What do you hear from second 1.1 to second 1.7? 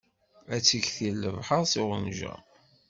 lebḥeṛ